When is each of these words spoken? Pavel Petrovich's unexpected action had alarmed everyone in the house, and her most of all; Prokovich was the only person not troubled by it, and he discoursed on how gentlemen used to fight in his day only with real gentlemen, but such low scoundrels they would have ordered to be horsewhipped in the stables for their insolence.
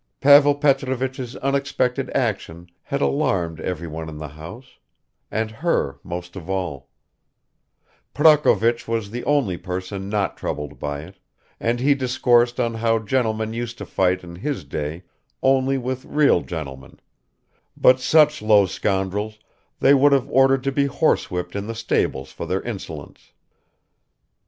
Pavel 0.19 0.55
Petrovich's 0.55 1.35
unexpected 1.35 2.09
action 2.15 2.65
had 2.81 3.01
alarmed 3.01 3.59
everyone 3.59 4.09
in 4.09 4.17
the 4.17 4.29
house, 4.29 4.79
and 5.29 5.51
her 5.51 5.99
most 6.03 6.35
of 6.35 6.49
all; 6.49 6.89
Prokovich 8.15 8.87
was 8.87 9.11
the 9.11 9.23
only 9.25 9.57
person 9.57 10.09
not 10.09 10.35
troubled 10.37 10.79
by 10.79 11.01
it, 11.01 11.19
and 11.59 11.79
he 11.79 11.93
discoursed 11.93 12.59
on 12.59 12.73
how 12.73 12.97
gentlemen 12.97 13.53
used 13.53 13.77
to 13.77 13.85
fight 13.85 14.23
in 14.23 14.37
his 14.37 14.63
day 14.65 15.03
only 15.43 15.77
with 15.77 16.03
real 16.05 16.41
gentlemen, 16.41 16.99
but 17.77 17.99
such 17.99 18.41
low 18.41 18.65
scoundrels 18.65 19.37
they 19.81 19.93
would 19.93 20.13
have 20.13 20.27
ordered 20.31 20.63
to 20.63 20.71
be 20.71 20.87
horsewhipped 20.87 21.55
in 21.55 21.67
the 21.67 21.75
stables 21.75 22.31
for 22.31 22.47
their 22.47 22.63
insolence. 22.63 23.33